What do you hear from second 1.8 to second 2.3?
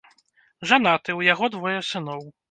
сыноў.